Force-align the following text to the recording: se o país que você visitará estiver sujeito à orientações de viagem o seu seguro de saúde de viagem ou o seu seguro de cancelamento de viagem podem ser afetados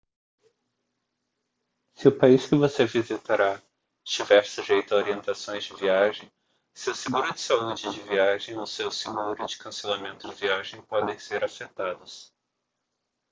se 1.95 2.07
o 2.07 2.17
país 2.17 2.47
que 2.49 2.55
você 2.55 2.85
visitará 2.87 3.61
estiver 4.03 4.43
sujeito 4.47 4.95
à 4.95 4.97
orientações 4.97 5.65
de 5.65 5.75
viagem 5.75 6.27
o 6.75 6.79
seu 6.79 6.95
seguro 6.95 7.31
de 7.31 7.39
saúde 7.39 7.91
de 7.93 8.01
viagem 8.01 8.57
ou 8.57 8.63
o 8.63 8.65
seu 8.65 8.89
seguro 8.91 9.45
de 9.45 9.59
cancelamento 9.59 10.27
de 10.27 10.33
viagem 10.33 10.81
podem 10.81 11.19
ser 11.19 11.43
afetados 11.43 12.33